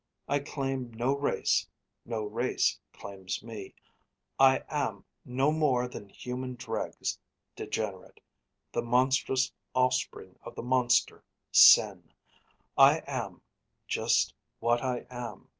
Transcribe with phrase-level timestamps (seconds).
[0.27, 1.69] I claim no race,
[2.05, 3.75] no race claims me;
[4.39, 7.19] I am No more than human dregs;
[7.55, 8.19] degenerate;
[8.71, 12.11] The monstrous offspring of the monster, Sin;
[12.75, 13.43] I am
[13.87, 15.49] just what I am....